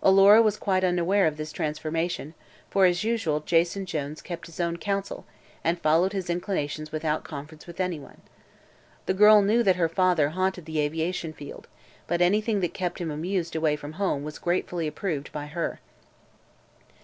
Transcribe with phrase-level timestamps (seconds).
[0.00, 2.34] Alora was quite unaware of this transformation,
[2.70, 5.26] for as usual Jason Jones kept his own counsel
[5.64, 8.20] and followed his inclinations without conference with anyone.
[9.06, 11.66] The girl knew that her father haunted the aviation field,
[12.06, 15.80] but anything that kept him amused away from home was gratefully approved by her.